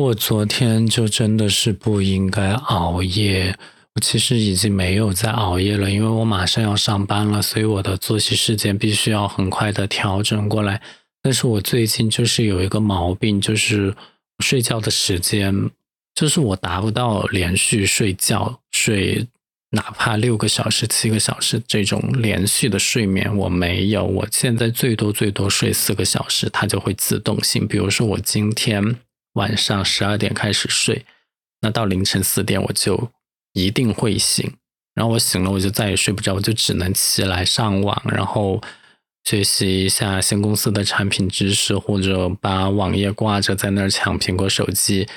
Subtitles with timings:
[0.00, 3.54] 我昨天就真的是不应该熬夜。
[3.94, 10.80] 我其实已经没有在熬夜了，因为我马上要上班了，所以我的作息时间必须要很快的调整过来。
[11.20, 13.94] 但是我最近就是有一个毛病，就是
[14.38, 15.70] 睡觉的时间，
[16.14, 19.26] 就是我达不到连续睡觉睡
[19.72, 24.02] 哪怕六个小时、七个小时这种连续的睡眠，我没有。
[24.02, 27.68] 我现在最多最多睡四个小时，它就会自动醒。
[27.68, 28.96] 比如说我今天
[29.34, 31.04] 晚上十二点开始睡，
[31.60, 33.10] 那到凌晨四点我就。
[33.52, 34.48] 一定会醒，
[34.94, 38.62] 然后我醒了，我就再也睡不着，我就只能起来上网，然后
[39.24, 45.08] 学习一下新公司的产品知识，或者把网页挂着在那儿抢苹果手机。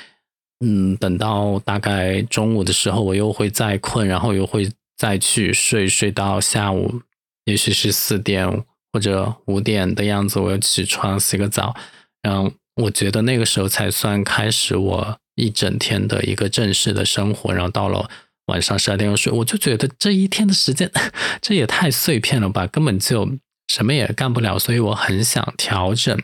[0.66, 7.02] 嗯，等到大概中午的时候，我又会再困，然后又会再去睡，睡到下午，
[7.44, 11.76] 也许是四点或者五点的样子，我又起床洗个澡，
[12.20, 12.50] 然后
[12.82, 18.10] 我觉得那个时候才算开始我一整天的一个正式的生活，然后到了。
[18.48, 20.92] 晚上十二点睡，我就觉得这一天的时间，
[21.40, 23.26] 这也太碎片了吧，根本就
[23.68, 24.58] 什么也干不了。
[24.58, 26.14] 所以我很想调整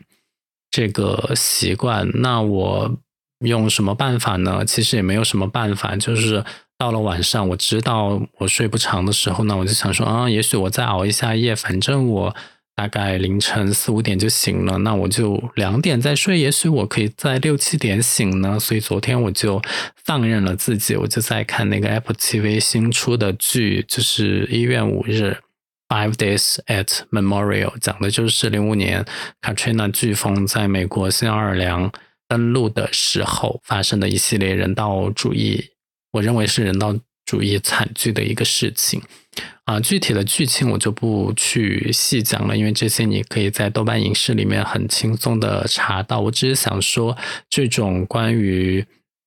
[0.70, 2.06] 这个习惯。
[2.20, 2.98] 那我
[3.38, 4.66] 用什么办法呢？
[4.66, 6.44] 其实也没有什么办法，就是
[6.76, 12.36] 到了晚上，我知道我睡不长的时候，那我就想说，啊，也许我再熬一下夜，反正我。
[12.80, 18.58] 大概凌晨四五点就醒了，那我就两点再睡，也许我可以在六七点醒呢。
[18.58, 19.60] 所以昨天我就
[20.02, 25.36] 放任了自己，我就在看那个 Apple TV 新出的剧，就是《一月五日》
[25.94, 29.04] （Five Days at Memorial），讲的就是零五年
[29.42, 31.92] Katrina 飓风在美国新奥尔良
[32.26, 35.72] 登陆的时候发生的一系列人道主义，
[36.12, 39.02] 我认为是人道主义惨剧的一个事情。
[39.64, 46.18] 啊，具体的剧情我就不去细讲了，因为这些你可以在豆瓣影视里面很轻松的查到。
[46.20, 47.16] 我只是想说，
[47.48, 48.84] 这种关于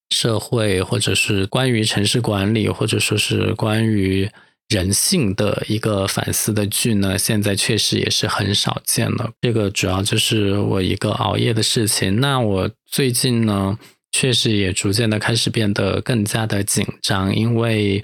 [0.09, 4.29] 社会，或者是关于城市管理，或者说是关于
[4.67, 9.31] 人性的一个反思的剧呢，现在确实也是很少见了。
[9.39, 12.19] 这个主要就是我一个熬夜的事情。
[12.19, 13.79] 那我最近呢，
[14.11, 18.03] 确实也逐渐的开始变得更加的紧张，因为。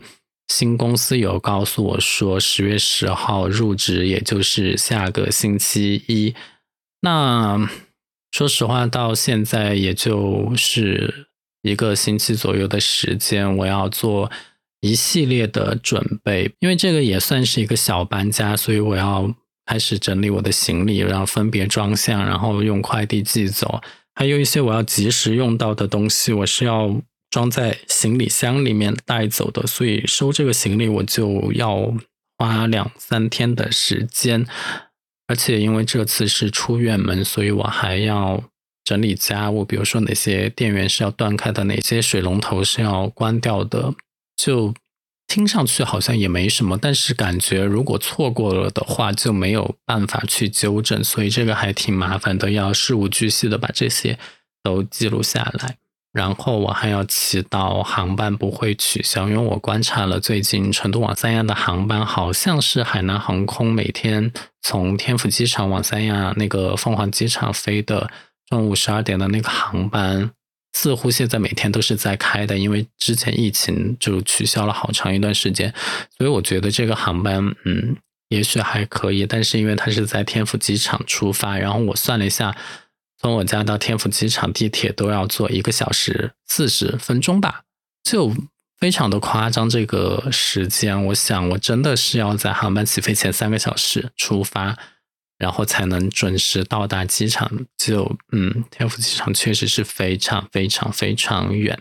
[0.49, 6.33] 新公司有告诉我说，十月十号入职，也就是下个星期一。
[7.01, 7.69] 那
[8.31, 11.27] 说实话，到现在也就是
[11.61, 14.31] 一个星期左右的时间，我要做
[14.81, 16.51] 一系列的准备。
[16.59, 19.31] 因为这个也算是一个小搬家，所以我要
[19.67, 23.79] 开始整理我的行李，然后分别装箱，然后用快递寄走。
[24.15, 26.99] 还有一些我要及时用到的东西，我是要。
[27.29, 31.93] 装在行李箱里面带走的，所以收这个行李我就要
[32.37, 34.47] 花两三天的时间，
[35.27, 38.43] 而且因为这次是出远门，所以我还要
[38.83, 43.93] 整理家务，比如说哪些电源是要断开的，哪些水龙头是要关掉的，
[44.35, 44.73] 就
[45.27, 54.17] 听上去好像也没什么，但是感觉如果错过了的话就没有办法去纠正，所以这个还挺麻烦的，要事无巨细的把这些
[54.63, 55.77] 都记录下来。
[56.11, 64.31] 然后我还要祈祷航班不会取消，因为我观察了最近成都往三亚的航班，好像是海南航空每天
[64.63, 68.09] 从天府机场往三亚那个凤凰机场飞的
[68.47, 70.31] 中午十二点的那个航班，
[70.73, 75.71] 似乎现在每天都是在开的，因为之前疫情就取消了好长一段时间，
[76.17, 77.95] 所以我觉得这个航班嗯
[78.29, 82.55] 也许还可以，但是因为它是在天府机场出发，然后我算了一下。
[83.21, 87.63] 从我家到天府机场地铁都要坐一个小时四十分钟吧，
[88.01, 88.33] 就
[88.77, 89.69] 非常的夸张。
[89.69, 94.77] 这个时间，我想我真的是要在航班起飞前三个小时出发，
[95.37, 97.51] 然后才能准时到达机场。
[97.77, 101.77] 就嗯，天府机场确实是非常非常非常远。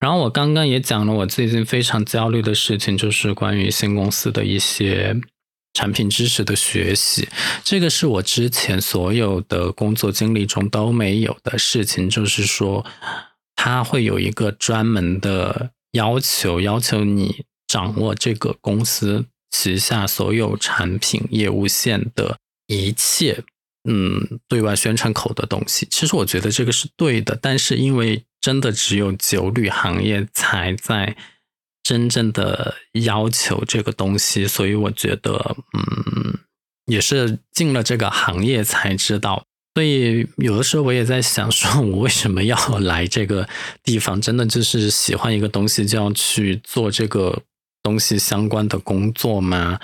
[0.00, 5.20] 然后我刚刚也讲了，我最近非常焦虑的事情，就是关于新公司的一些。
[5.74, 7.28] 产品知识的学习，
[7.64, 12.10] 这个是我之前所有的工作经历中都没有的事情。
[12.10, 12.84] 就是说，
[13.56, 22.36] 他会有一个专门的要求，要求你掌握这个公司旗下所有产品业务线的
[22.66, 23.42] 一切，
[23.88, 25.88] 嗯，对外宣传口的东西。
[25.90, 31.16] 其实我觉得这个是对的，但是因为真的只有酒旅行业才在。
[31.92, 32.74] 真正的
[33.04, 36.38] 要求这个东西，所以我觉得，嗯，
[36.86, 39.44] 也是进了这个行业才知道。
[39.74, 43.46] 所以有的时候我也在想，说我为什么要来这个
[43.82, 44.18] 地方？
[44.22, 47.42] 真的就是喜欢一个东西，就要去做这个
[47.82, 49.78] 东西相关的工作吗？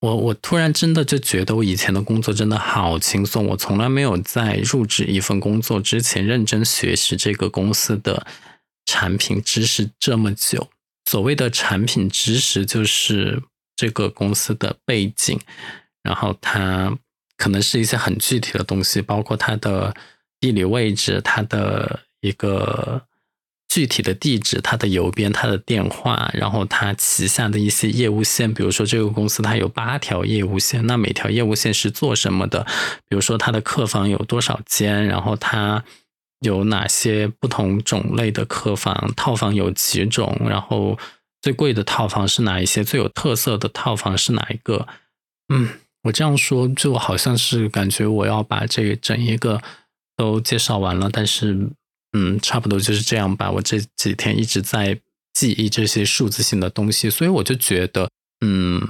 [0.00, 8.26] 我我突然真的就觉得我以前的工作真的好轻松，我从来没有在入职一份工作之前认真学习这个公司的
[8.84, 10.68] 产品知识这么久。
[11.06, 13.42] 所谓的产品知识，就是
[13.74, 15.40] 这个公司的背景，
[16.02, 16.98] 然后它
[17.38, 19.94] 可能是一些很具体的东西，包括它的
[20.38, 23.02] 地理位置，它的一个。
[23.68, 32.64] 具体的地址、它的邮编、它的电话，然后它旗下的一些业务线，比如说这个公司它有八条业务线，那每条业务线是做什么的？
[33.06, 35.84] 比如说它的客房有多少间，然后它
[36.40, 40.98] 有哪些不同种类的客房，套房有几种，然后
[41.42, 44.86] 最贵的套房是哪一些，最有特色的套房是哪一个？
[45.52, 45.68] 嗯，
[46.02, 49.62] 我这样说就好像是感觉我要把这整一个
[50.16, 51.70] 都介绍完了，但是。
[52.12, 53.50] 嗯，差不多就是这样吧。
[53.50, 54.98] 我这几天一直在
[55.34, 58.08] 记忆这些数字性的东西，所以我就觉得，
[58.40, 58.80] 嗯，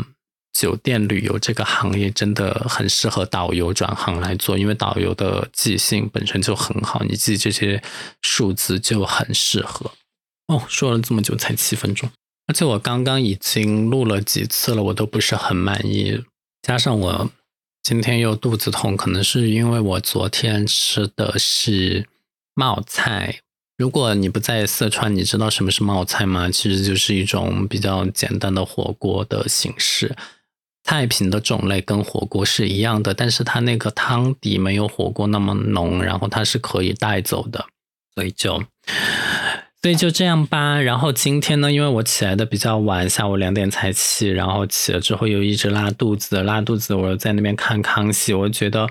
[0.59, 7.83] 酒店旅游这个行业真的很适合导游转行来做，因为导游的记性本身就很好，你记这些
[8.23, 9.93] 数字就很适合。
[10.49, 12.11] 哦，说了这么久才七分钟，
[12.47, 16.23] 而且我刚刚已经录了几次了，我都不是很满意，
[16.63, 17.31] 加上我
[17.83, 22.07] 今天又肚子痛，可能是因为我昨天吃的是。
[22.59, 23.41] 冒菜，
[23.77, 26.51] 如果你不在四川，你知道什么是冒菜吗？
[26.51, 30.17] 其实就是一种比较简单的火锅的形式，
[30.87, 37.67] 菜品的种类跟火锅是一样的，但是它那个汤底没有火锅那么浓，然后它是可以带走的，
[38.15, 38.63] 所以就，
[39.83, 40.81] 所以就这样吧。
[40.81, 48.89] 然后今天呢，因为我起来的比较晚，下午两点才起，然后起了之后又一直拉肚子，拉肚子，我又在那边看康熙，我觉得。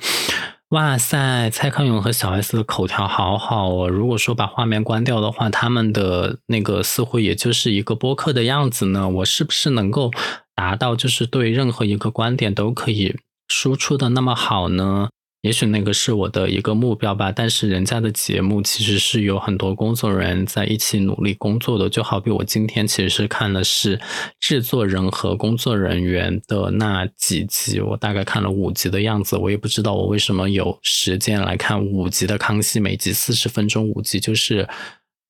[0.69, 3.87] 哇塞，蔡康永和小 S 的口条好好哦。
[3.87, 9.07] 如果说把画面关掉的话，他们的那个似乎也就是一个播客的样子呢。
[9.07, 10.11] 我是不是能够
[10.55, 13.15] 达到就是对任何一个观点都可以
[13.47, 15.09] 输出的那么好呢？
[15.41, 24.01] 也许那个是我的一个目标吧，但是人家的节目其实是有很多工作人员在一起努力工作的，就好比我今天其实是看的是
[24.39, 34.67] 制作人和工作人员的那几集，我大概看了五集的样子，我也不知道我为什么有时间来看五集的康熙，每集四十分钟，五集就是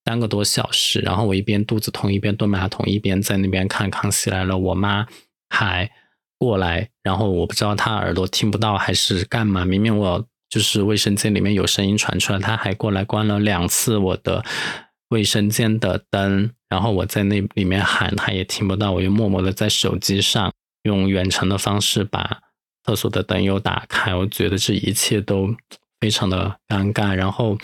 [0.06, 5.08] 三个多小时，然后我一边肚子痛一边蹲马桶，一边在那边看康熙来了，我妈
[5.50, 5.92] 还。
[6.38, 9.64] 过来，然后我不知道她耳朵听不到还是干嘛。
[9.64, 14.44] 明明我就是卫生间里面有声音传出来，她还过来关了两次我的
[15.08, 16.52] 卫生间的灯。
[16.68, 18.92] 然后我在那里面喊，她也听不到。
[18.92, 20.52] 我又默默的在手机上
[20.84, 22.42] 用远程的方式把
[22.84, 24.14] 厕所的灯又打开。
[24.14, 25.56] 我觉得这一切都
[26.02, 27.14] 非常的尴尬。
[27.14, 27.58] 然后，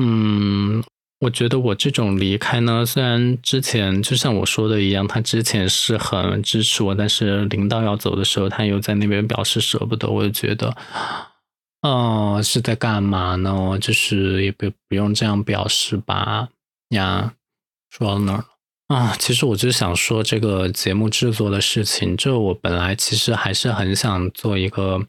[0.00, 0.82] 嗯。
[1.22, 10.76] 我觉得我这种离开呢，虽然之前就像我说的一样，他之前是很支持我，但是领导要走的时候，他又在那边表示舍不得，我就觉得，
[11.82, 13.78] 哦，是在干嘛呢？
[13.80, 16.48] 就是也不不用这样表示吧？
[16.88, 17.34] 呀，
[17.88, 18.44] 说到哪儿
[18.92, 19.14] 啊？
[19.16, 25.06] 其实我就想说这个节目制作的事情，就我本来其实还是很想做一个。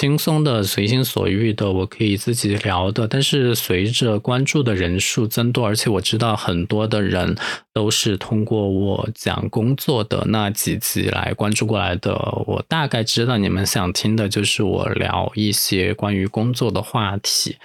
[0.00, 3.08] 轻松的、随心所欲的，我可以自己聊的。
[3.08, 7.36] 但是随着关注的人数增多，而且我知道很多的人
[7.74, 12.14] 都是通过我讲工作的那几集来关注过来的。
[12.46, 17.56] 我大概知道你们想听的就是我聊一些关于工作的话题，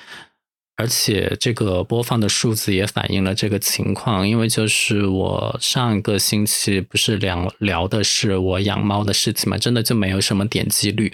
[0.76, 4.28] 而且这个播放的数字也反映了这个情况。
[4.28, 11.13] 因为就是我上一个星期不是聊聊的是我养猫的事情嘛，真的就没有什么点击率。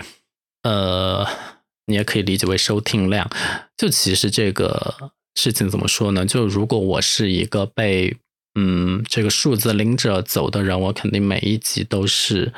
[0.64, 1.26] 呃，
[1.86, 3.30] 你也可以理解为收听量。
[3.78, 6.26] 就其实这个事情怎么说呢？
[6.26, 8.18] 就如果我是一个被
[8.56, 12.54] 嗯这个数字拎着走的人，我肯定每一集都是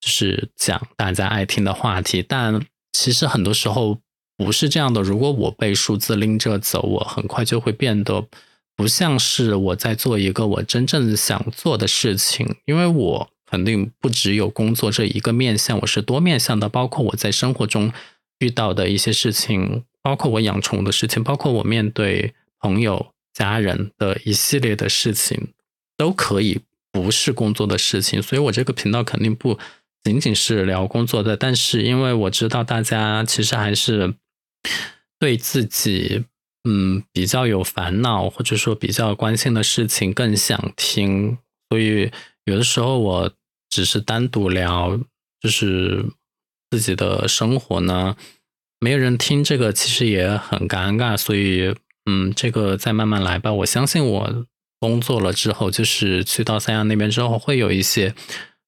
[0.00, 2.22] 就是讲大家爱听的话题。
[2.22, 3.98] 但其实很多时候
[4.38, 5.02] 不是这样的。
[5.02, 8.26] 如果我被数字拎着走，我很快就会变得
[8.74, 13.30] 不像是我在做一个我真正想做的事情，因为我。
[13.48, 17.92] 肯定不只有工作这一个面向，我是多面向的，包括我在生活中
[18.40, 25.52] 遇到的一些事情，包括我养宠物的事情，包括我面对朋友、家人的一系列的事情，
[25.96, 26.60] 都可以
[26.90, 28.20] 不是工作的事情。
[28.20, 29.56] 所以我这个频道肯定不
[30.02, 34.14] 仅仅是聊工作的，但是因为我知道大家其实还是
[35.20, 36.24] 对自己
[36.64, 41.38] 嗯比较有烦恼，或者说比较关心的事情更想听，
[41.70, 42.10] 所以。
[42.46, 43.30] 有的时候我
[43.68, 44.98] 只是单独聊，
[45.40, 46.06] 就是
[46.70, 48.16] 自己的生活呢，
[48.80, 51.16] 没有人听这个，其实也很尴尬。
[51.16, 51.74] 所以，
[52.08, 53.52] 嗯，这个再慢慢来吧。
[53.52, 54.46] 我相信我
[54.78, 58.14] 工作了之后，就是去到三亚那边之后，会有一些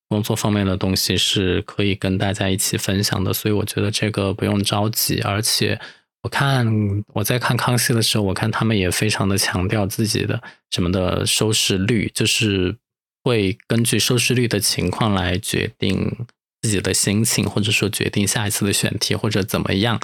[0.08, 5.20] 工作方面的东西是可以跟大家一起分享的，所以我觉得这个不用着急。
[5.20, 5.80] 而且
[6.22, 6.66] 我看
[7.14, 12.76] 我在看康熙的时候，我看他们也非常的强调自己的什么的收视率，就是
[13.22, 16.26] 会根据收视率的情况来决定
[16.62, 20.00] 自己的心情，或者说决定下一次的选题或者怎么样。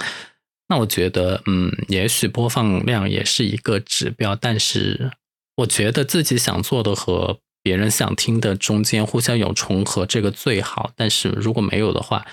[0.69, 5.11] 那我觉得，嗯，也许播放量也是一个指标，但是
[5.57, 7.39] 我觉得自己想做的和。
[7.65, 10.91] 别人想听的中间互相有重合，这个最好。
[10.95, 12.23] 但是如果没有的话，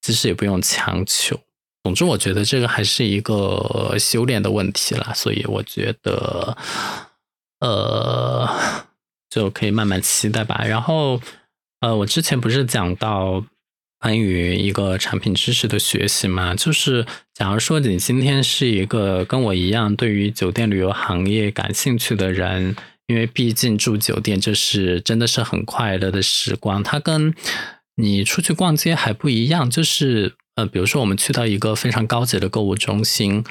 [0.00, 1.38] 其实也不用强求。
[1.84, 5.12] 总之，我觉得这个还是一个修炼的问题了。
[5.14, 6.56] 所以我觉得，
[7.60, 8.48] 呃，
[9.30, 10.64] 就可以慢慢期待吧。
[10.66, 11.20] 然后，
[11.80, 13.42] 呃，我之前不是讲到
[13.98, 16.54] 关于一个产品知识的学习嘛？
[16.54, 22.76] 就是假如说你今天是一个跟我一样对于酒店旅游行业感兴趣的人。
[23.06, 26.80] 因为毕竟住酒店，这是真的是很快乐的时光。
[26.80, 27.34] 它跟
[27.96, 33.42] 你出去逛街还不一样，就是呃，比如说我们去到一个非常高级的购物中心，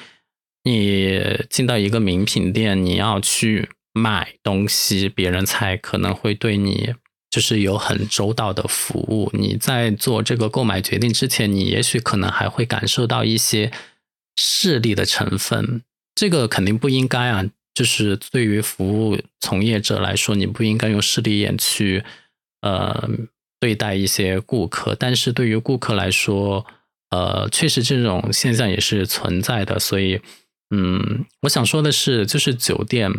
[0.64, 1.20] 你
[1.50, 6.94] 进到一个名品店，你要去买东西，别人才可能会对你
[7.30, 9.30] 就是有很周到的服务。
[9.32, 13.70] 你在做这个购买决定之前，你也许可能还会感受到一些
[14.36, 15.82] 势力的成分，
[16.14, 17.44] 这个肯定不应该啊。
[17.72, 22.02] 就是对于服务从业者来说，你不应该用势利眼去
[22.62, 23.08] 呃
[23.60, 24.94] 对待一些顾客。
[24.94, 26.66] 但是对于顾客来说，
[27.10, 29.78] 呃，确实这种现象也是存在的。
[29.78, 30.20] 所以，
[30.74, 33.10] 嗯，我想说的是，就是酒店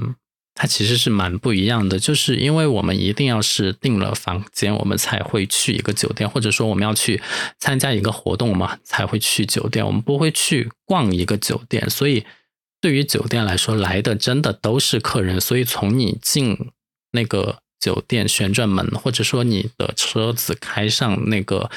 [0.62, 1.98] 它其实是蛮不一样的。
[1.98, 7.20] 就是因为我们一定要是订了房间，我们才会去一个酒店，或者说我们要去
[7.58, 9.84] 参加一个活动嘛，才会去酒店。
[9.84, 12.24] 我们不会去逛一个酒店，所以。
[12.84, 16.58] 对于酒店来说，来的真的都是客人，所以从你进
[17.12, 21.70] 那个酒店旋转门，或者说你的车子开上那个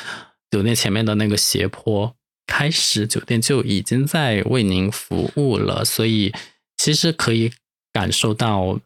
[0.50, 5.84] 酒店前面的那个斜坡开始，酒店就已经在为您服务了。
[5.84, 6.32] 所以
[6.78, 7.52] 其实可以
[7.94, 8.78] 感受到，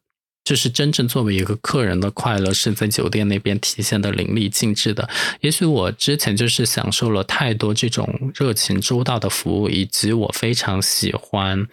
[0.44, 5.10] 就是真正作为一个客人的快乐是在酒店那边体现的淋漓尽致的。
[5.40, 11.66] 也许我之前就是享受了太多这种热情周到的服务，以及我非常喜欢。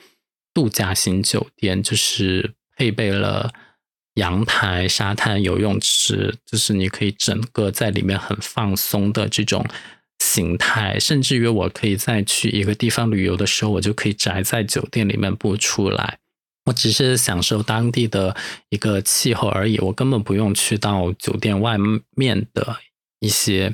[0.53, 3.51] 度假型酒店就是配备了
[4.13, 9.65] 阳台、沙滩、游泳池，就是你可以整个在里面很放松的这种
[10.19, 10.97] 形态。
[10.97, 16.19] 甚至于我可以在去一个地方旅游的时候，我就可以宅在酒店里面不出来，
[16.65, 18.35] 我只是享受当地的
[18.69, 19.79] 一个气候而已。
[19.79, 21.77] 我根本不用去到酒店外
[22.11, 22.77] 面的
[23.19, 23.71] 一些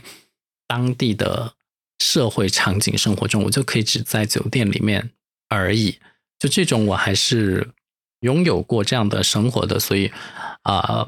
[0.67, 1.53] 当地的
[1.99, 5.11] 社会场景生活中，我就可以只在酒店里面
[5.49, 5.97] 而已。
[6.39, 7.71] 就这种，我还是
[8.21, 10.11] 拥有过这样的生活的，所以
[10.63, 11.07] 啊，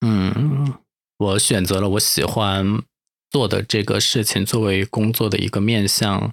[0.00, 0.74] 嗯，
[1.18, 2.82] 我选择了我喜欢
[3.30, 6.32] 做的这个事情作为工作的一个面向，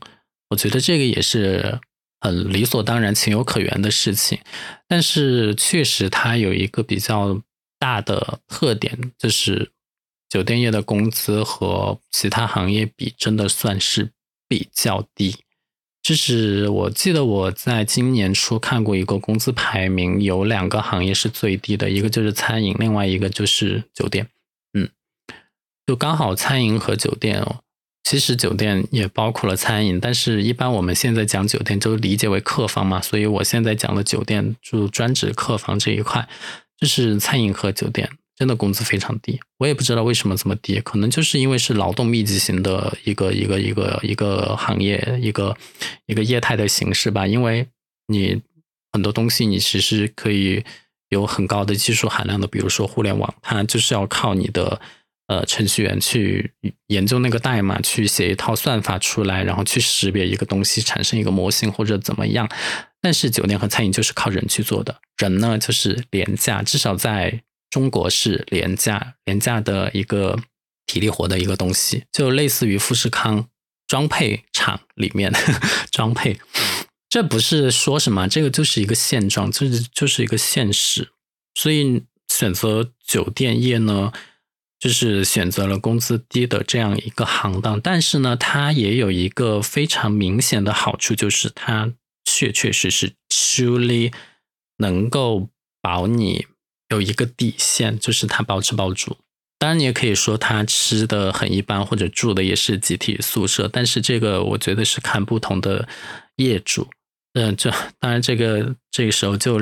[0.50, 1.80] 我觉得这个也是
[2.20, 4.40] 很理所当然、情有可原的事情。
[4.88, 7.42] 但是确实，它有一个比较
[7.78, 9.72] 大的特点，就是
[10.28, 14.12] 酒店业的工资和其他行业比，真的算是
[14.48, 15.36] 比较低。
[16.02, 24.28] 就是我记得我在今年初看过一个工资排名，有两个行业是最低的，一个就是餐饮，另外一个就是酒店。
[24.74, 24.90] 嗯，
[25.86, 27.64] 就刚好餐饮和酒店哦，
[28.04, 36.28] 其实酒店也包括了餐饮，但是一般我们现在讲酒店就理解为客房嘛，所以我现在讲的酒店就专指客房这一块，
[36.80, 38.10] 就是餐饮和酒店。
[38.36, 45.58] 真的工资非常低，我也不知道为什么这么低，可能就是因为是劳动密集型的一个一个一个一个行业，一个
[46.06, 47.28] 一个业态的形式吧。
[47.28, 47.68] 因为
[48.08, 48.42] 你
[48.94, 50.64] 很多东西你其实可以
[51.10, 54.80] 有很高的技术含量的，比如说互联网，它就是要靠你的
[55.30, 56.52] 呃程序员去
[56.88, 62.50] 研究那个代码，去写一套算法出来，然后去识别一个东西，产生一个模型或者怎么样。
[63.00, 67.42] 但是酒店和餐饮就是靠人去做的，人呢就是廉价，至少在。
[67.72, 70.40] 中国是廉价廉价的一个
[70.88, 73.48] 体力活的一个东西，就类似于富士康
[73.86, 75.32] 装配厂里面
[75.92, 76.40] 装配。
[77.08, 81.10] 这不是说什么，这个就是一个现状，就是就是一个现实。
[81.54, 84.12] 所以选择酒店业呢，
[84.80, 87.80] 就是选择了工资低的这样一个行当。
[87.80, 91.92] 但是呢，它也有一个非常明显的好处，就是它
[92.26, 94.14] 确确实实 truly
[94.78, 95.50] 能够
[95.82, 96.48] 保你。
[96.92, 99.16] 有一个底线，就是他包吃包住。
[99.60, 103.70] 当然，你也可以说他吃的很一般，或者住的也是集体宿舍。
[103.72, 105.88] 但是这个我觉得是看不同的
[106.38, 106.90] 业主。
[107.34, 107.70] 嗯，这
[108.00, 109.60] 当然这个这个时候就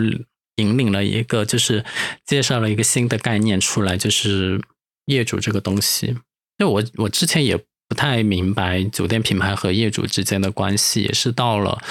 [0.55, 1.83] 引领了一个，就是
[2.25, 4.62] 介绍了一个新的概念出来，就是
[5.08, 6.16] 业主这个东西。
[6.58, 7.58] 就我我之前也
[7.90, 11.82] 不太明白酒店品牌和业主之间的关系，也是到了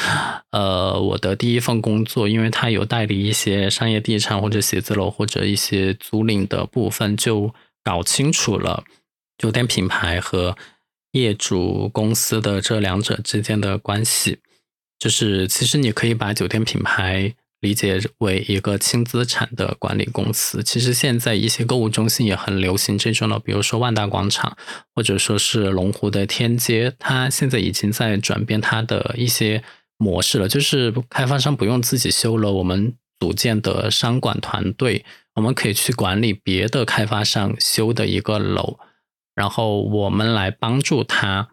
[0.51, 7.55] 呃我的第一份工作，因为他有代理一些商业地产或者写字楼或者一些租赁的部分，就
[7.85, 8.85] 搞清楚了
[9.39, 10.57] 酒店品牌和
[11.13, 14.39] 业主公司的这两者之间的关系。
[14.99, 17.35] 就是其实你可以把酒店品牌。
[17.61, 20.63] 理解为一个轻资产的管理公司。
[20.63, 24.57] 其实现在一些购物中心也很流行这种的，比如说万达广场，
[24.95, 29.65] 或者说是龙湖的天街，它现在已经在转变它的一些
[29.97, 30.49] 模式了。
[30.49, 38.79] 就是开发商不用自己修了，我们组建的商管团队，我们可以去管理别的开发商修的一个楼，
[39.35, 41.49] 然后我们来帮助他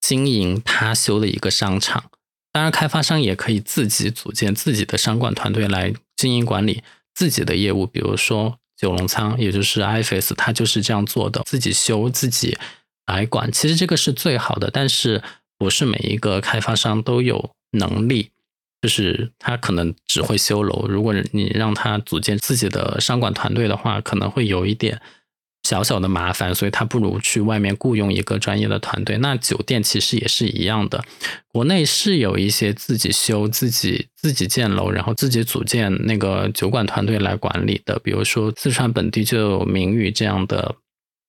[0.00, 2.10] 经营他修的一个商场。
[2.54, 12.56] 当然，开发商也可以自己组建自己的商管团队来经营管理自己的业务，比如说九龙仓，也就是 IFS，它就是这样做的，自己修自己
[13.06, 13.50] 来管。
[13.50, 15.20] 其实这个是最好的，但是
[15.58, 18.30] 不是每一个开发商都有能力，
[18.82, 20.86] 就是他可能只会修楼。
[20.88, 25.02] 如果你让他组建自己的商管团队的话，可能会有一点。
[25.64, 29.16] 小小的麻烦，所以他不如去外面雇佣一个专业的团队。
[29.16, 31.02] 那酒店其实也是一样的，
[31.48, 37.98] 国内是有一些自己修、自己自己建楼，然后自己组建那个酒馆团队来管理的。
[38.00, 40.76] 比如说四川本地就有明宇这样的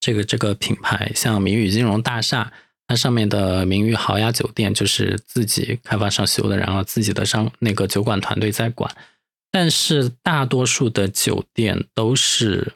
[0.01, 2.51] 这个这个品牌，像明宇金融大厦，
[2.87, 8.93] 它上面的明宇豪雅酒店就是自己开发商修的，然后自己的商那个酒馆团队在管。
[9.49, 12.73] 但是大多数的酒店都是。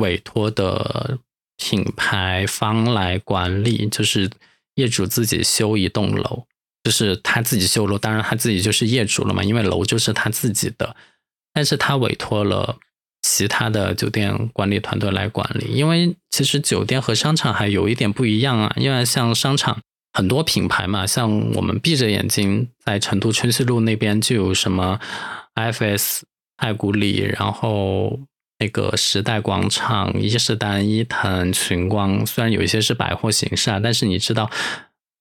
[0.00, 1.18] 委托的
[1.56, 4.28] 品牌方来管理，就是
[4.74, 6.46] 业主自己修一栋楼，
[6.82, 10.96] 就是他自己修楼，当然他自己就是业主了嘛，因为楼就是他自己的，
[11.52, 12.78] 但是他委托了
[13.20, 19.78] 其他的酒店管理团队来管理，因为其实酒店和商场还有一点不一样啊，因为像商场
[20.14, 24.98] 很多品牌嘛，像我们闭着眼睛在成都春熙路那边就有什么
[25.54, 26.22] IFS、
[26.56, 28.18] 太古里，然后。
[28.60, 34.50] 那个时代广场、伊势丹、伊藤、群光，虽然有一些是百货形式啊，但是你知道，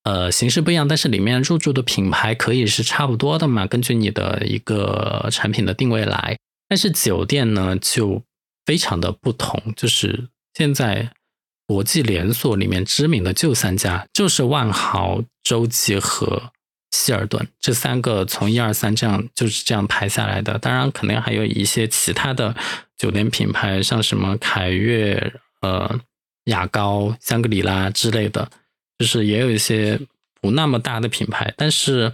[0.03, 3.65] 呃，形式不一样，但是里面入驻的品牌可以是差不多的嘛？
[3.65, 6.37] 根据你的一个产品的定位来。
[6.67, 8.21] 但是酒店呢，就
[8.65, 11.09] 非常的不同，就是现在
[11.65, 16.51] 国际连锁里面知名的就三家，就是万豪、洲际和。
[16.91, 22.55] 希尔顿这三个从一二三这样就是这样排下来的，当然肯定还有一些其他的
[22.97, 25.99] 酒店品牌，像什么凯悦、呃
[26.45, 28.49] 雅高、香格里拉之类的，
[28.97, 29.99] 就是也有一些
[30.41, 31.53] 不那么大的品牌。
[31.55, 32.11] 但是，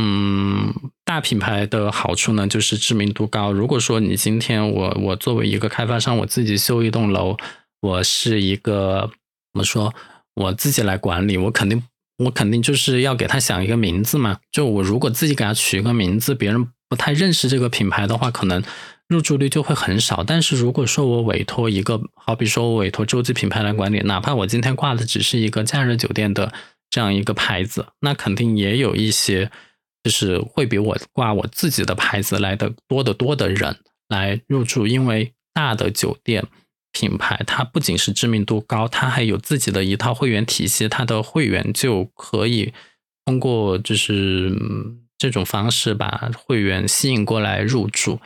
[0.00, 0.72] 嗯，
[1.04, 3.52] 大品牌的好处呢，就是知名度高。
[3.52, 7.36] 如果说你今天我我作为一个开发商，我自己修一栋楼，
[7.80, 9.10] 我是一个
[9.52, 9.94] 怎么说，
[10.34, 11.82] 我自己来管理，我肯定。
[12.18, 18.62] 我肯定就是要给他想一个名字嘛，就我如果自己给他取一个名字，别人不太认识这个品牌的话，可能
[19.06, 20.24] 入住率就会很少。
[20.24, 26.52] 但是如果说我委托一个，好比说我委托洲际品牌来管理，哪怕我今天挂的只是一个假日酒店的
[26.90, 29.50] 这样一个牌子，那肯定也有一些
[30.02, 33.76] 就是会比我挂我自己的牌子来的多得多的人
[34.08, 36.44] 来入住，因为大的酒店。
[36.92, 42.72] 品牌它不仅是知名度高，它还有自己的一套会员体系，它的会员就可以
[43.24, 44.52] 通过就是
[45.16, 48.20] 这种方式把会员吸引过来入住，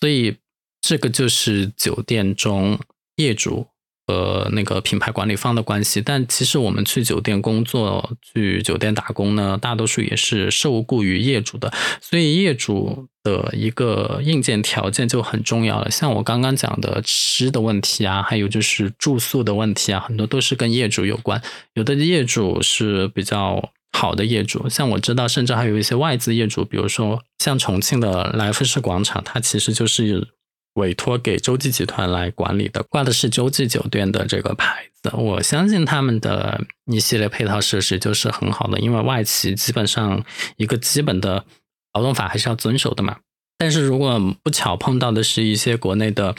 [0.00, 0.36] 所以
[0.80, 2.78] 这个就是酒店中
[3.16, 3.71] 业主。
[4.06, 15.90] 和那个品牌管理方的关系，但其实我们去酒店工作、去酒店打工呢，大多数也是受雇于业主的，所以业主的一个硬件条件就很重要了。
[15.90, 21.40] 像我刚刚讲的吃的问题啊，还有就是住宿的问题啊，很多都是跟业主有关。
[21.74, 30.28] 有的业主是比较好的业主，像我知道，甚至还有一些外资业主，比如说像重庆的来福士广场，它其实就是。
[30.74, 35.10] 委托给洲际集团来管理的，挂的是洲际酒店的这个牌子。
[35.14, 40.24] 我相信他们的一系列配套设施就是很好的，因为外企基本上
[40.56, 41.44] 一个基本的
[41.92, 43.18] 劳动法还是要遵守的嘛。
[43.58, 46.34] 但是如果不巧碰到的是一些国内的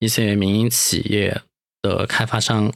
[0.00, 1.40] 一些民营企业
[1.80, 2.72] 的开发商，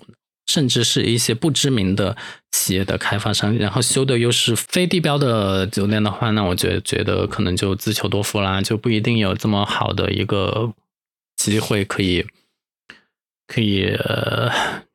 [0.46, 2.16] 甚至是一些不知名的
[2.52, 10.72] 企业的开发商，然后修的又是非地标的酒店的话，那我觉觉得可能就自求多福啦，就不一定有这么好的一个。
[11.40, 12.26] 机会可以，
[13.46, 13.96] 可以，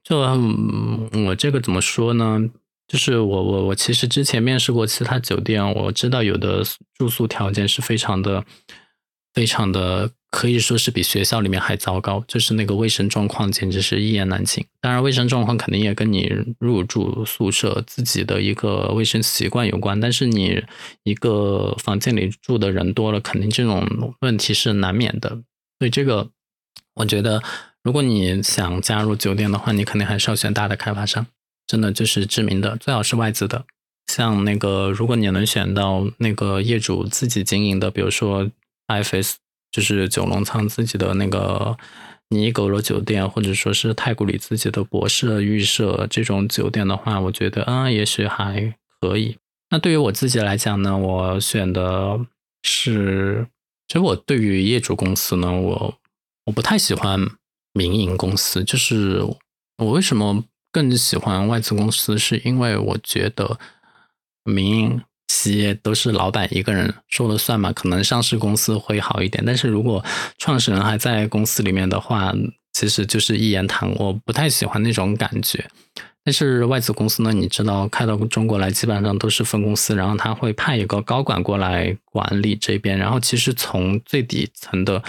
[0.04, 2.40] 就我这个怎么说呢？
[2.88, 8.46] 就是我我我其实之前面试过其他酒店，我知道有的住宿条件是非常的、
[9.34, 14.64] 非常的可以说是比学校里面还糟糕，就是那个卫生状况简直是一言难尽。
[14.80, 20.00] 当然，卫生状况肯定也跟你入住宿舍自己的一个卫生习惯有关。
[20.00, 20.64] 但是你
[21.02, 25.42] 一个房间里住的人多了，肯定这种问题是难免的。
[25.80, 26.30] 所以这个，
[26.96, 27.42] 我觉得
[27.84, 31.26] 如果你想加入酒店的话，你肯定还是要选大的开发商，
[31.68, 33.66] 真的就是知名的，最好是外资的。
[34.08, 38.50] 像那个，如果你能选到那个业主自己经营的，比如说
[38.88, 39.36] IFS。
[39.72, 41.76] 就是九龙仓自己的那个
[42.30, 49.36] 尼狗罗酒店，或者说是太古里自己的博士预设这种酒店的话，我觉得啊，也许还可以。
[49.72, 52.18] 那对于我自己来讲呢，我选的
[52.64, 53.46] 是，
[53.88, 55.98] 其实我对于业主公司呢，我
[56.46, 57.20] 我不太喜欢
[57.74, 58.64] 民营公司。
[58.64, 59.22] 就是
[59.78, 63.60] 我为什么更喜欢外资公司，是因为我觉得
[64.44, 65.02] 民营。
[65.28, 67.74] 企业都是老板一个人说了算嘛？
[67.74, 70.06] 可能上市公司会好一点，但是如果
[70.38, 72.32] 创始人还在公司里面的话，
[72.74, 73.92] 其实就是一言堂。
[73.96, 75.68] 我不太喜欢那种感觉。
[76.26, 85.04] 但是外资公司呢，你知道开到中国来基本上都是分公司，然后他会派一个高管过来管理这边，然后其实从最底层的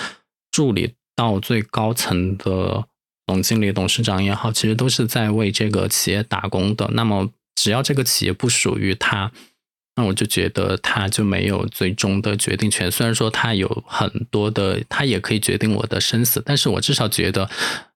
[0.52, 2.85] 助理到最高层的
[3.26, 6.90] 总经理、董事长也好，其实都是在为这个企业打工的。
[6.92, 9.33] 那么只要这个企业不属于他。
[9.98, 12.92] 那我就觉得他就没有最终的决定权。
[12.92, 17.48] 虽然说他有很多的，他也可以决定我的生死，但是我至少觉得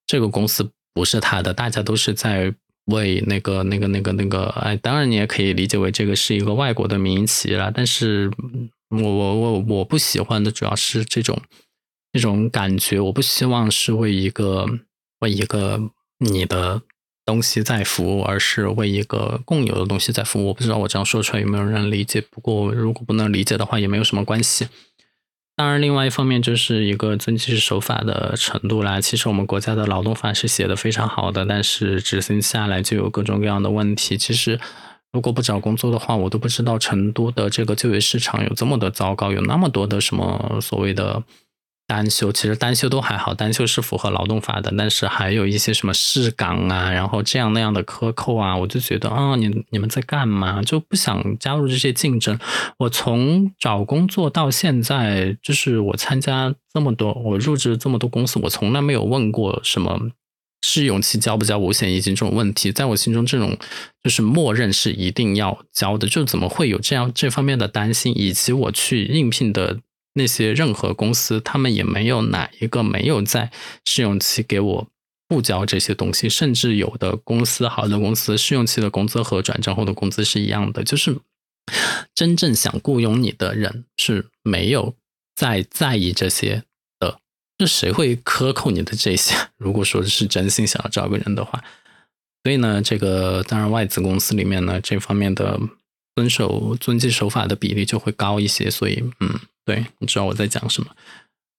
[0.06, 2.54] 这个公司不是他的，大家都是在
[2.87, 4.45] 为那个、那个、那个、那个。
[4.61, 7.73] 哎，当然你也可以理解为这个是一个外国的民营企业了。
[7.75, 8.31] 但是
[8.88, 11.40] 我、我、我、我不喜欢的主要是这种
[12.12, 13.01] 这种感觉。
[13.01, 14.66] 我不希望是为一个
[15.21, 16.83] 为一个你的。
[17.27, 20.49] 东西在服务，而是为一个共有的东西在服务。
[20.49, 22.21] 我不知道我这样说出来有没有人理解。
[22.29, 24.66] 不过如果不能理解的话，也没有什么关系。
[25.61, 28.99] 当然，另外一方面就是一个遵纪守法的程度啦。
[28.99, 34.16] 其实我们国家的劳动法是写的非常好的，但是执行下来就有各种各样的问题。
[34.16, 34.59] 其实
[35.12, 41.23] 如果不找工作的话，我都不知道成都的这个就业市场有这么的糟糕，有那么多的什么所谓的。
[41.90, 50.62] 单休其实单休都还好，单休是符合劳动法的，但是还有一些什么试岗啊，然后这样那样的克扣啊，我就觉得啊，你你们在干嘛？
[50.62, 52.38] 就不想加入这些竞争。
[52.79, 60.12] 我从找工作到现在，就是我参加这么多，我入职这么多公司，我从来没有问过什么
[60.62, 63.59] 试用期交不交五险一金这种问题，在我心中，这种
[64.05, 68.16] 就是默认是一定要交的，就怎么会有这样这方面的担心？
[68.16, 69.81] 以及我去应聘的。
[70.14, 73.51] 那些任何公司，他们也没有哪一个没有在
[73.85, 74.88] 试用期给我
[75.29, 81.16] 不交这些东西，甚至有的公司，好的公司试用期的工资和转正后的工资是一样的，就是
[82.14, 84.96] 真正想雇佣你的人是没有
[85.37, 86.64] 在在意这些
[86.99, 87.20] 的，
[87.61, 89.37] 是谁会克扣你的这些？
[89.57, 91.62] 如果说是真心想要招个人的话，
[92.42, 95.61] 所以呢，这个当然外资公司里面呢，这方面的
[96.16, 99.38] 遵守遵纪守法的比例就会高一些，所以嗯。
[99.64, 100.90] 对，你知道我在讲什么。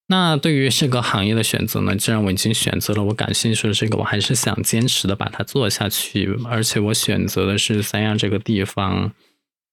[0.07, 1.95] 那对于这个行业的选择呢？
[1.95, 6.37] 既然我已经选择了我感兴趣的这个，我还是想坚持的把它做下去。
[6.45, 9.13] 而且我选择的是三亚这个地方，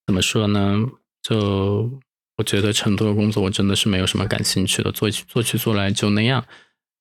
[0.06, 0.84] 怎么说呢？
[1.22, 1.90] 就
[2.36, 6.44] 我觉得成都的工作我真的是没有什么感兴趣的，做去做去做来就那样。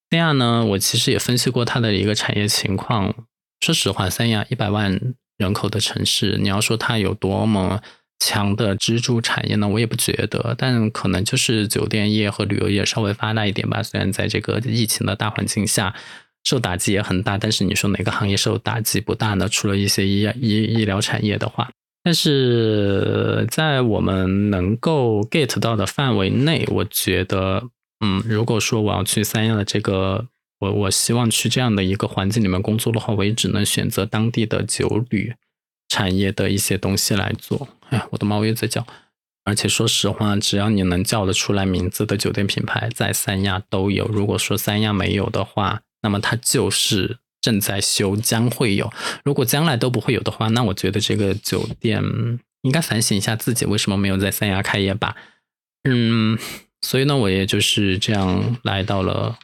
[0.10, 3.14] 三亚呢，我其实也分析过它的一个产业情况。
[3.60, 5.00] 说实话，三亚一百万
[5.38, 7.84] 人口的城市，你要说它有多么……
[8.20, 13.84] 强的支柱产业呢，我也不觉得，但可能就是酒店业和旅游业稍微发达一点吧。
[13.84, 15.94] 虽然在这个疫情的大环境下，
[16.44, 19.48] 受打击也很大，但是你说哪个行业受打击不大呢？
[19.48, 21.70] 除了一些医医医疗产业的话，
[22.04, 27.70] 但是在我们能够 get 到的范围内，我觉得，
[28.04, 30.26] 嗯，如果说我要去三亚的这个，
[30.60, 35.34] 我我希望去这样的一个环境里面工作的话，我也只能选择当地的酒旅。
[35.88, 38.86] 产业的一些东西来做，哎呀，我的猫也在叫。
[39.46, 44.06] 而且说实话，只要你能叫得出来名字的酒店品牌，在三亚都有。
[44.08, 48.92] 如果说三亚没有的话，那么它就是正在修，将会有。
[49.24, 52.04] 如果将来都不会有的话，那我觉得这个酒店
[52.64, 55.16] 应该反省一下自己，为什么没有在三亚开业吧？
[55.86, 56.38] 嗯，
[56.82, 59.40] 所以呢，我也就是这样来到了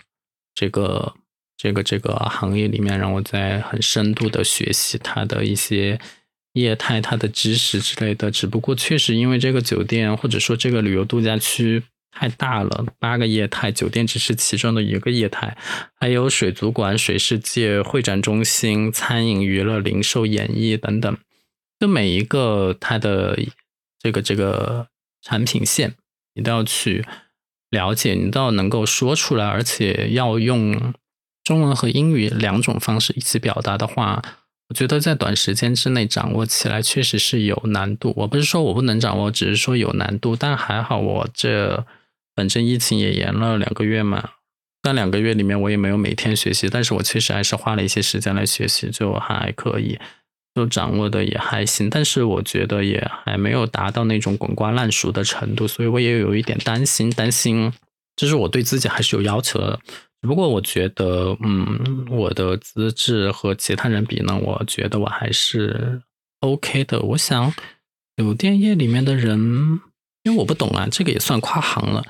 [0.54, 1.14] 这个
[1.56, 5.98] 这个这个行业里面，让我在很深度的学习它的一些。
[6.54, 15.58] 业态它的知识之类的，只不过确实因为这个酒店或者说这个旅游度假区太大了，八个业态，酒店只是其中的一个业态，
[16.00, 21.18] 还有水族馆、水世界、会展中心、餐饮、娱乐、零售、演艺等等，
[21.80, 23.40] 就每一个它的
[24.00, 24.88] 这个这个
[25.24, 25.96] 产品线，
[26.36, 27.04] 你都要去
[27.72, 30.94] 了解，你都要能够说出来，而且要用
[31.44, 34.22] 中文和英语两种方式一起表达的话，
[34.70, 38.14] 我觉得在短时间之内掌握起来确实是有难度。
[38.16, 40.36] 我不是说我不能掌握，只是说有难度。
[40.36, 41.86] 但还好，我这
[42.36, 44.32] 反正疫情也延了两个月嘛，
[44.84, 50.00] 那两个月里面我也没有每天学习，但是我确实还是花了一些时间来学习，就还可以。
[50.56, 57.74] 就掌握的也还行，但是我觉得也还没有达到那种滚瓜烂熟的程度，所以我也有一点担心，担心
[58.16, 59.80] 就是我对自己还是有要求的。
[60.24, 66.02] 只不过我觉得，嗯，我的资质和其他人比呢，我觉得我还是
[66.40, 67.02] OK 的。
[67.02, 67.54] 我想
[68.16, 69.38] 酒店业里面的人，
[70.24, 72.02] 因为我不懂啊，这个也算跨行了。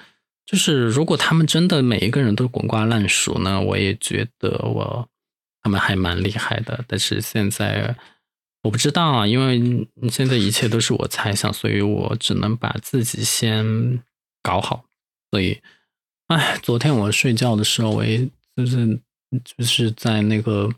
[0.46, 5.10] 就是如果他们真的每一个人都滚瓜烂熟呢，我也觉得我
[5.64, 6.86] 他们还蛮厉害的。
[6.88, 7.98] 但是现在。
[8.66, 14.02] 我不知道啊，因为现在一切都是我猜想，所以我只能把自己先
[14.42, 14.86] 搞好。
[15.32, 15.60] 所以，
[16.28, 19.00] 哎，昨天我睡觉的时候，我也就是
[19.44, 20.70] 就是在那个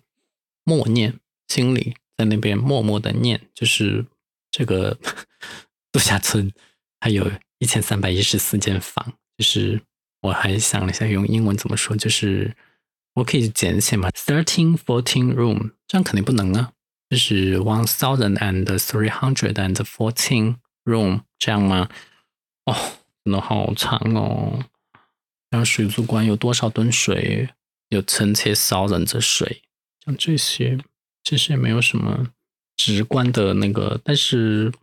[0.64, 4.06] 默念，心里在那边默默的念，就是
[4.52, 4.98] 这个
[5.92, 6.52] 度假村
[7.00, 9.82] 还有一千三百一十四间房，就是
[10.22, 12.56] 我还想了一下用英文怎么说，就是
[13.14, 16.72] 我可以简写嘛，thirteen fourteen room，这样肯定不能啊。
[17.08, 20.56] 就是 one thousand and three hundred and fourteen
[20.86, 21.88] room 这样吗？
[22.66, 22.76] 哦，
[23.24, 24.66] 真的好长哦。
[25.56, 27.48] 然后水族馆有多少吨水？
[27.90, 29.62] 有成千上万的水，
[30.04, 30.78] 像这些
[31.24, 32.28] 其实也没有什么
[32.76, 34.02] 直观的那个。
[34.04, 34.74] 但是，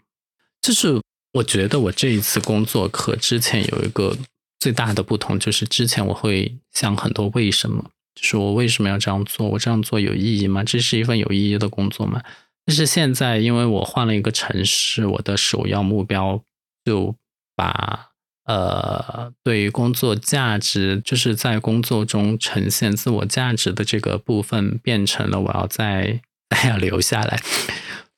[0.62, 1.00] 就是
[1.32, 4.16] 我觉得我这一次工作和之前有一个
[4.61, 7.90] 最大的不同，就是之前我会想很多为什么。
[8.14, 9.48] 就是我为什么要这样做？
[9.48, 10.62] 我这样做有意义吗？
[10.62, 12.22] 这是一份有意义的工作吗？
[12.64, 16.42] 但是现在，因为我换了一个城市，我的首要目标
[16.85, 17.16] 就
[17.56, 18.12] 把
[18.44, 27.40] 呃对于工作价值，就是在工作中呈现自我价值的这个部分，变成了我要再再要留下来。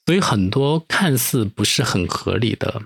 [0.06, 2.82] 所以很多看似不是很合理的。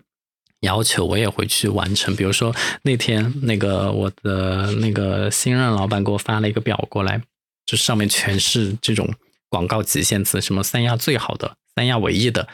[0.62, 7.22] 要求我也会去完成，比如说那天那个我的那个新任老板给我发了一个表过来，
[7.64, 9.08] 就上面全是这种
[9.48, 12.48] 广告极限词，什么三亚最好的、三亚唯一的、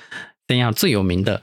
[0.47, 1.43] 三亚最有名的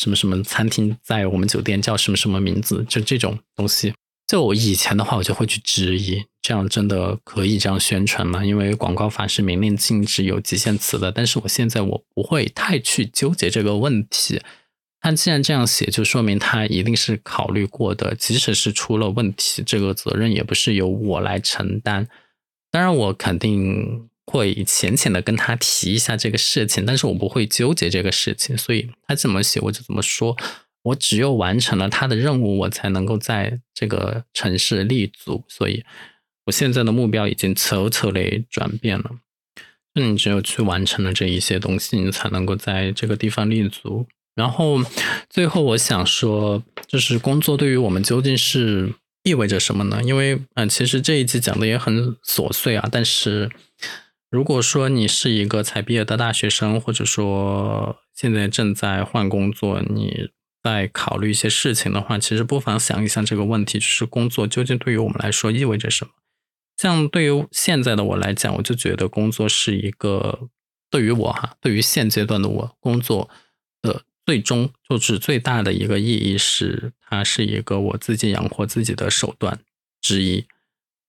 [0.00, 3.92] 什么什么餐厅，在我们酒店叫什么什么名字，就这种东西。
[4.26, 8.42] 就我以前的话，我就会去质疑，这样真的可以这样宣传吗？
[8.42, 11.12] 因为广告法是明令禁止有极限词的。
[11.12, 14.40] 但是我现在我不会太去纠结这个问题。
[15.02, 18.14] 他既然这样写，就说明他一定是考虑过的。
[18.14, 22.08] 即使是出了问题，这个责任也不是由我来承担。
[22.70, 28.56] 当然，我肯定会浅浅的跟他提一下这个事情，但是我不会纠结这个事情。
[28.56, 30.36] 所以他怎么写我就怎么说。
[30.82, 35.44] 我只有完成了他的任务，我才能够在这个城市立足。
[35.46, 35.84] 所以，
[36.46, 39.10] 我现在的目标已经彻彻的转变了。
[39.94, 44.06] 那你只有去完成了这一些东西，你才能够在这个地方立足。
[44.34, 44.82] 然后，
[45.28, 50.00] 最后我想说，就是工作对于我们究竟是意味着什么呢？
[50.02, 52.88] 因为，嗯，其实这一集讲的也很琐碎啊。
[52.90, 53.50] 但是，
[54.30, 60.30] 如果说你是一个才毕业的大学生，或者说现在正在换工作，你
[60.62, 66.12] 在考虑一些事情的话，其实不妨想一想这个问题：就是工作究竟对于我们来说意味着什么？
[66.76, 70.48] 像对于现在的我来讲，我就觉得工作是一个
[70.88, 73.28] 对于我哈，对于现阶段的我，工作
[73.82, 74.04] 的。
[74.26, 79.58] 最终就是最大的一个意义是，它是一个我自己养活自己的手段
[80.00, 80.46] 之一，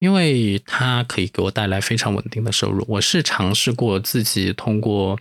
[0.02, 2.84] 因为它可以给我带来非常稳定的收入。
[2.90, 5.20] 我是尝试过自己通过，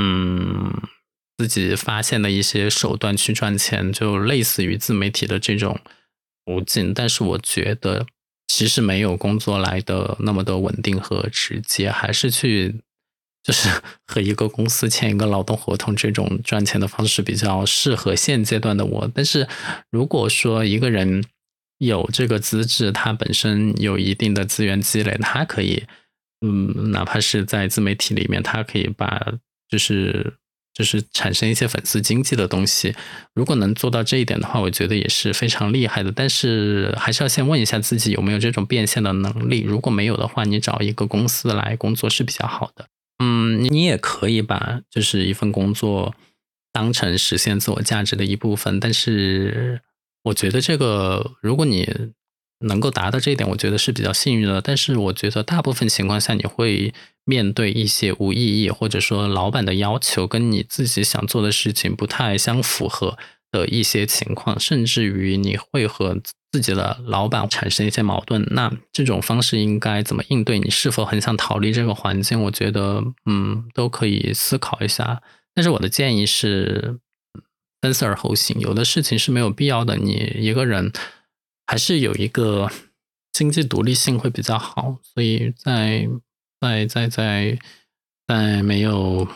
[0.00, 0.72] 嗯，
[1.36, 5.80] 自己发现的一些手段去赚钱，就类似于自媒体的这种
[6.46, 8.06] 途径，但是我觉得
[8.46, 12.76] 其实没有工作来的那么的稳定和直接，还是去。
[13.42, 13.68] 就是
[14.08, 19.10] 和一个公司签一个劳动合同，这种赚钱的方式比较适合现阶段的我。
[19.14, 19.46] 但是
[19.90, 21.22] 如果说一个人
[21.78, 25.84] 有这个资质，他本身有一定的资源积累，他可以，
[26.40, 29.32] 嗯，哪怕是在自媒体里面，他可以把
[29.68, 30.34] 就是
[30.72, 32.94] 就是产生一些粉丝经济的东西。
[33.34, 36.10] 如果能做到这一点的话，我觉得也是非常厉害的。
[36.10, 39.60] 但是还是要先问一下自己有没有这种变现的能力。
[39.62, 42.86] 如果没有的话，你找一个公司来工作是比较好的。
[43.18, 46.14] 嗯，你也可以把就是一份工作
[46.72, 49.80] 当成实现自我价值的一部分，但是
[50.24, 51.88] 我觉得这个如果你
[52.60, 54.60] 能够达到这一点，我觉得是比较幸运的。
[54.60, 63.18] 但是我觉得大部分情况下，你会面对一些无意义，或者说老板的要求跟你自己想做的事情不太相符合
[63.50, 66.18] 的一些情况，甚至于你会和
[66.52, 70.58] 自己的老板产生一些矛盾，那这种方式应该怎么应对？
[70.58, 72.40] 你是否很想逃离这个环境？
[72.40, 75.20] 我觉得，嗯，都可以思考一下。
[75.54, 76.98] 但是我的建议是
[77.84, 79.98] 分色而后行，有的事情是没有必要的。
[79.98, 80.90] 你一个人
[81.66, 82.70] 还是有一个
[83.30, 84.96] 经济独立性会比较好。
[85.02, 86.08] 所以在
[86.58, 87.58] 在在在
[88.26, 89.28] 在没有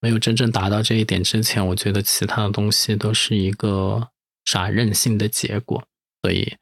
[0.00, 4.08] 没有真正达到这一点之前，我觉得其他的东西都是一个
[4.44, 5.86] 傻任性的结果。
[6.20, 6.56] 所以，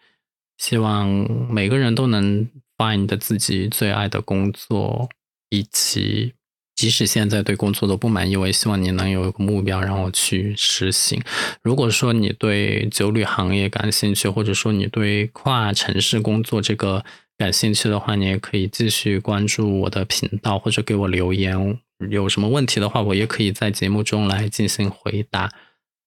[0.59, 1.09] 希望
[1.51, 5.09] 每个人都能 find 自己最爱的工作，
[5.49, 6.35] 以及
[6.83, 11.23] 即使现在对工作的不满意，我也希望你能有一个目标，然后去实行。
[11.62, 17.05] 如果说你对酒旅行业感兴趣，或者说你对跨城市工作这个
[17.38, 21.79] 感兴趣的话，你也可以继续关注我的频道，或者给我留言。
[22.11, 25.49] 有什么问题的话，我也可以在节目中来进行回答。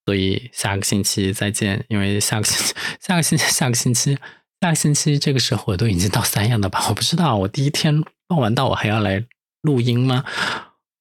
[0.05, 4.17] 所以下个星期再见，因为下个星期、下个星期、下个星期、
[4.59, 6.85] 下个星期这个时候我都已经到三亚了吧？
[6.89, 9.23] 我不知道，我第一天报完到，我还要来
[9.65, 10.23] 录音吗？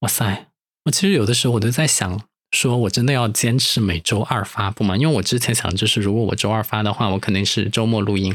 [0.01, 0.49] 哇塞！
[0.87, 4.97] 我其实有的时候我都在想，说我真的要坚持每周二发布吗？
[4.97, 8.35] 因为我之前想就是，如果我周二发的话，我肯定是周末录音。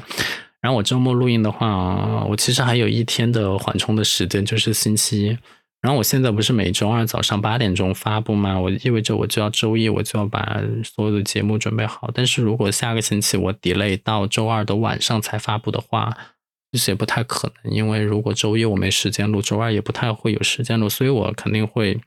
[0.62, 5.38] 然后我周末录音的话，我其实还有一天的缓冲的时间，就是星期一。
[5.82, 8.60] 然后我现在不是每周二早上八点钟发布吗？
[8.60, 12.12] 我意味着我就要周一我就要把所有的节目准备好。
[12.14, 16.18] 但是如果下个星期我 delay 到周二的晚上才发布的话，
[16.72, 17.74] 其实也不太可能。
[17.74, 22.00] 因为如果周一我没时间录，周二也不太会有时间录，所以我肯定会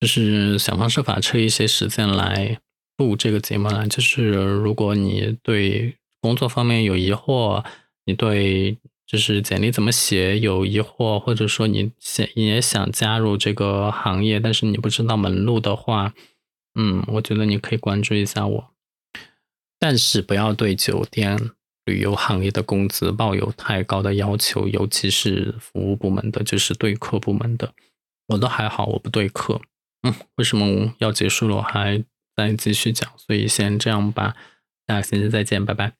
[0.00, 2.58] 就是想方设法抽一些时间来
[2.96, 3.86] 录这个节目了。
[3.88, 7.64] 就是如果你对工作方面有疑惑，
[8.04, 8.78] 你对。
[9.06, 16.14] 就是简历怎么写有疑惑，或者说你想也想加入这个行业，但是你不知道门路的话，
[16.74, 18.70] 嗯，我觉得你可以关注一下我。
[19.78, 21.38] 但是不要对酒店
[21.84, 27.72] 旅游行业的工资抱有太高的要求，尤其是服务部门的，就是对客部门的，
[28.28, 29.60] 我都还好，我不对客。
[30.02, 31.56] 嗯，为什么要结束了？
[31.56, 32.04] 我还
[32.36, 34.36] 在继续讲，所以先这样吧，
[34.86, 35.94] 下个星期再见，拜拜。